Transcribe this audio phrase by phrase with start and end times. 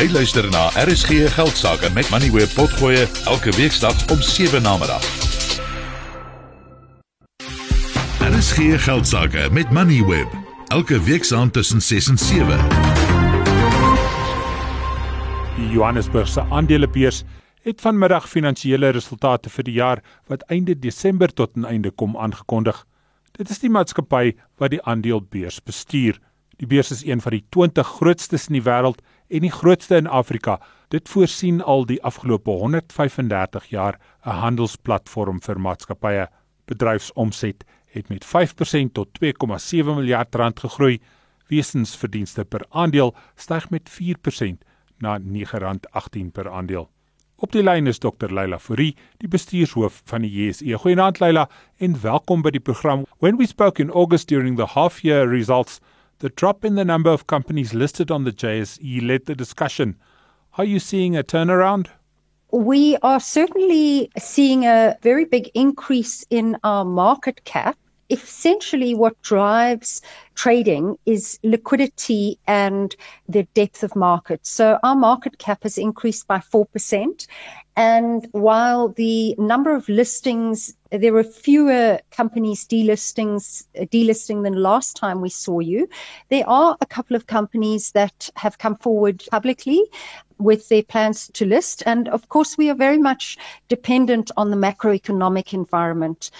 [0.00, 5.02] Jy luister na RSG Geldsaake met Money Web Potgoe elke weeksdag om 7 na middag.
[8.24, 10.32] RSG Geldsaake met Money Web
[10.68, 12.56] elke weeksaand tussen 6 en 7.
[15.56, 17.22] Die Johannesburgse aandelebeurs
[17.62, 20.00] het vanmiddag finansiële resultate vir die jaar
[20.32, 22.86] wat einde Desember tot 'n einde kom aangekondig.
[23.32, 26.16] Dit is die maatskappy wat die aandelebeurs bestuur.
[26.56, 29.00] Die beurs is een van die 20 grootstes in die wêreld
[29.30, 30.58] en die grootste in Afrika.
[30.90, 36.28] Dit voorsien al die afgelope 135 jaar 'n handelsplatform vir maatskappye.
[36.66, 41.00] Bedryfsomset het met 5% tot 2,7 miljard rand gegroei.
[41.46, 44.64] Wesensverdienste per aandeel styg met 4%
[44.98, 46.90] na R9.18 per aandeel.
[47.36, 50.76] Op die lyn is Dr Leila Fourie, die bestuurshoof van die JSE.
[50.76, 53.06] Goeienaand Leila en welkom by die program.
[53.18, 55.80] When we spoke in August during the half year results
[56.20, 59.96] The drop in the number of companies listed on the JSE led the discussion.
[60.58, 61.86] Are you seeing a turnaround?
[62.52, 67.78] We are certainly seeing a very big increase in our market cap.
[68.10, 70.02] Essentially, what drives
[70.34, 72.96] trading is liquidity and
[73.28, 74.46] the depth of market.
[74.46, 77.26] So, our market cap has increased by 4%,
[77.76, 85.20] and while the number of listings, there were fewer companies delistings, delisting than last time
[85.20, 85.88] we saw you,
[86.28, 89.82] there are a couple of companies that have come forward publicly
[90.38, 91.82] with their plans to list.
[91.86, 93.38] And of course, we are very much
[93.68, 96.30] dependent on the macroeconomic environment.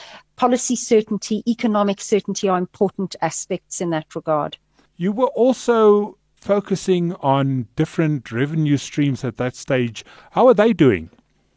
[0.40, 4.56] Policy certainty, economic certainty are important aspects in that regard.
[4.96, 10.02] You were also focusing on different revenue streams at that stage.
[10.30, 11.10] How are they doing?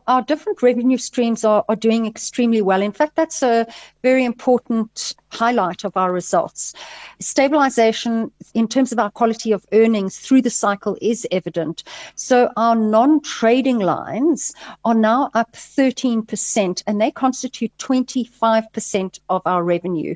[0.08, 2.82] our different revenue streams are, are doing extremely well.
[2.82, 3.66] In fact, that's a
[4.02, 6.74] very important highlight of our results.
[7.20, 11.84] Stabilization in terms of our quality of earnings through the cycle is evident.
[12.16, 14.54] So our non trading lines
[14.86, 20.16] are now up 13%, and they constitute 25% of our revenue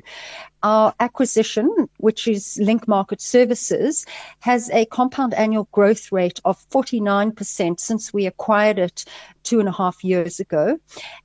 [0.62, 4.06] our acquisition, which is Link Market Services,
[4.40, 9.04] has a compound annual growth rate of 49% since we acquired it
[9.44, 10.78] two and a half years ago.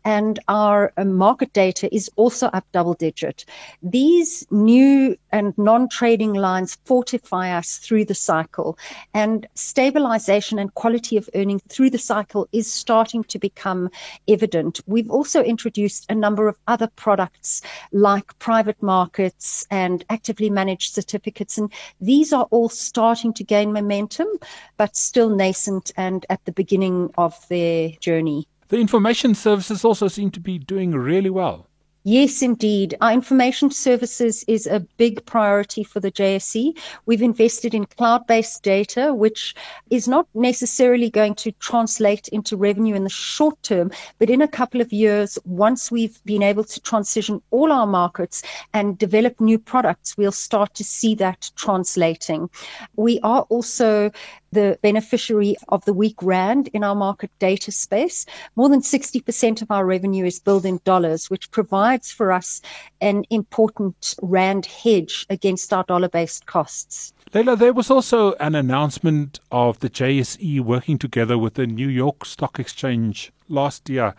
[0.06, 3.45] And our market data is also up double digit.
[3.85, 8.77] These new and non trading lines fortify us through the cycle,
[9.13, 13.89] and stabilization and quality of earning through the cycle is starting to become
[14.25, 14.79] evident.
[14.88, 17.61] We've also introduced a number of other products
[17.91, 21.57] like private markets and actively managed certificates.
[21.57, 21.69] And
[22.00, 24.29] these are all starting to gain momentum,
[24.77, 28.47] but still nascent and at the beginning of their journey.
[28.69, 31.67] The information services also seem to be doing really well.
[32.06, 32.97] Yes, indeed.
[33.00, 36.78] Our information services is a big priority for the JSE.
[37.06, 39.56] We've invested in cloud based data, which
[39.90, 44.50] is not necessarily going to translate into revenue in the short term, but in a
[44.50, 48.44] couple of years, once we've been able to transition all our markets
[48.74, 52.50] and develop new products, we'll start to see that translating.
[52.97, 54.12] We are also
[54.53, 58.25] the beneficiary of the weak rand in our market data space.
[58.56, 62.62] More than 60% of our revenue is billed in dollars, which provides for us
[63.02, 67.13] an important rand hedge against our dollar based costs.
[67.34, 72.25] Leila, there was also an announcement of the JSE working together with the New York
[72.25, 74.13] Stock Exchange last year.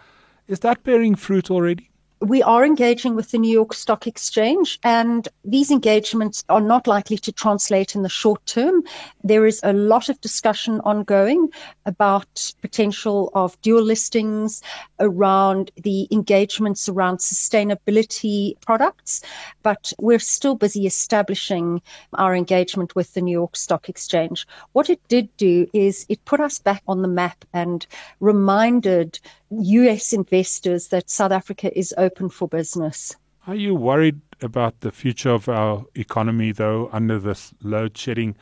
[0.49, 1.91] Is that bearing fruit already?
[2.25, 7.19] We are engaging with the New York Stock Exchange, and these engagements are not likely
[7.19, 8.83] to translate in the short term.
[9.23, 11.51] There is a lot of discussion ongoing
[11.85, 14.63] about potential of dual listings,
[15.01, 19.23] around the engagements around sustainability products,
[19.63, 21.83] but we're still busy establishing
[22.15, 24.47] our engagement with the New York Stock Exchange.
[24.73, 27.87] What it did do is it put us back on the map and
[28.21, 29.21] reminded
[29.61, 33.15] US investors that South Africa is open for business.
[33.47, 38.37] Are you worried about the future of our economy, though, under this load shedding?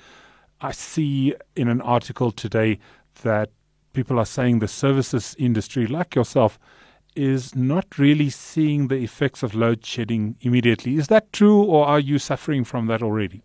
[0.61, 2.79] I see in an article today
[3.23, 3.51] that
[3.93, 6.59] people are saying the services industry, like yourself,
[7.15, 10.97] is not really seeing the effects of load shedding immediately.
[10.97, 13.43] Is that true, or are you suffering from that already?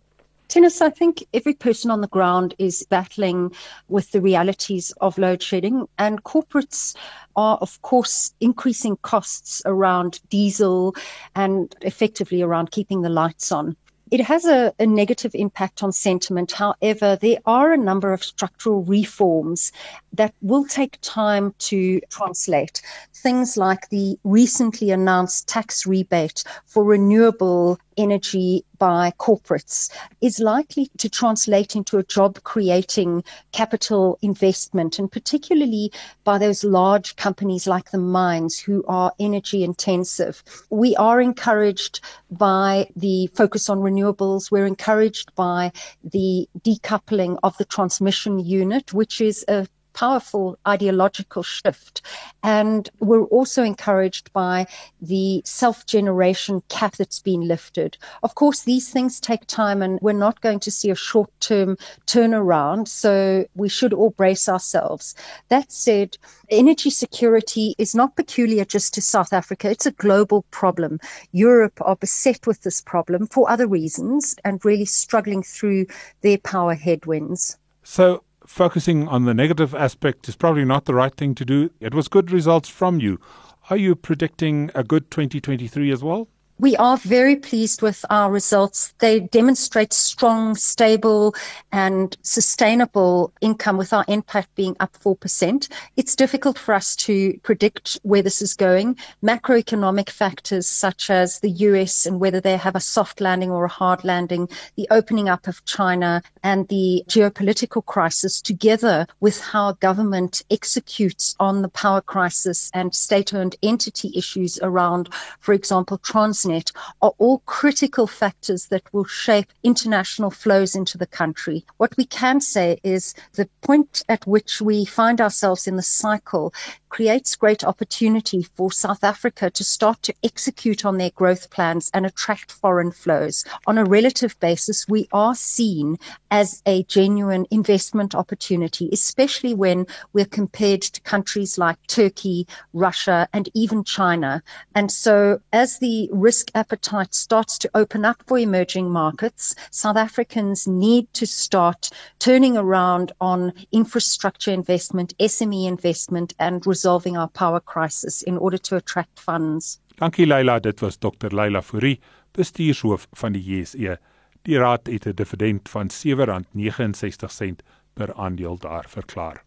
[0.48, 3.52] Tennis, I think every person on the ground is battling
[3.88, 6.96] with the realities of load shedding, and corporates
[7.36, 10.94] are, of course, increasing costs around diesel
[11.34, 13.76] and effectively around keeping the lights on.
[14.10, 16.52] It has a, a, negative impact on sentiment.
[16.52, 19.70] However, there are a number of structural reforms
[20.14, 22.80] that will take time to translate.
[23.12, 29.90] Things like the recently announced tax rebate for renewable energy by corporates
[30.20, 35.92] is likely to translate into a job creating capital investment, and particularly
[36.24, 40.42] by those large companies like the mines who are energy intensive.
[40.70, 42.00] We are encouraged
[42.30, 44.50] by the focus on renewables.
[44.50, 45.72] We're encouraged by
[46.04, 49.66] the decoupling of the transmission unit, which is a
[49.98, 52.02] powerful ideological shift.
[52.44, 54.68] And we're also encouraged by
[55.00, 57.98] the self generation cap that's been lifted.
[58.22, 61.76] Of course, these things take time and we're not going to see a short term
[62.06, 62.86] turnaround.
[62.86, 65.16] So we should all brace ourselves.
[65.48, 66.16] That said,
[66.48, 71.00] energy security is not peculiar just to South Africa, it's a global problem.
[71.32, 75.86] Europe are beset with this problem for other reasons and really struggling through
[76.20, 77.58] their power headwinds.
[77.82, 81.70] So, focusing on the negative aspect is probably not the right thing to do.
[81.80, 83.20] It was good results from you.
[83.68, 86.28] Are you predicting a good 2023 as well?
[86.60, 88.92] We are very pleased with our results.
[88.98, 91.34] They demonstrate strong, stable,
[91.70, 95.68] and sustainable income with our NPAT being up 4%.
[95.96, 98.96] It's difficult for us to predict where this is going.
[99.22, 103.68] Macroeconomic factors such as the US and whether they have a soft landing or a
[103.68, 110.42] hard landing, the opening up of China, and the geopolitical crisis, together with how government
[110.50, 115.08] executes on the power crisis and state owned entity issues around,
[115.38, 116.72] for example, trans Transnet
[117.02, 121.64] are all critical factors that will shape international flows into the country.
[121.76, 126.54] What we can say is the point at which we find ourselves in the cycle
[126.88, 132.06] creates great opportunity for South Africa to start to execute on their growth plans and
[132.06, 133.44] attract foreign flows.
[133.66, 135.98] On a relative basis, we are seen
[136.30, 143.50] as a genuine investment opportunity, especially when we're compared to countries like Turkey, Russia, and
[143.54, 144.42] even China.
[144.74, 150.66] And so as the risk appetite starts to open up for emerging markets, South Africans
[150.66, 158.22] need to start turning around on infrastructure investment, SME investment, and resolving our power crisis
[158.22, 159.80] in order to attract funds.
[159.96, 161.28] Dankie Leila, dit was Dr.
[161.30, 162.00] Leila Fourie,
[162.32, 163.98] bestuurshoof van die JSE.
[164.42, 167.62] Die raad het 'n dividend van R7.69
[167.94, 169.44] per aandeel daar verklaar.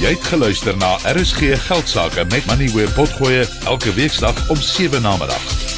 [0.00, 5.16] Jy het geluister na RSG Geldsaake met Money where potgoe elke weeksdag om 7 na
[5.16, 5.77] middag.